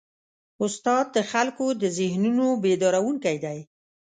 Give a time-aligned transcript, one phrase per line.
[0.63, 3.59] استاد د خلکو د ذهنونو بیدارونکی دی.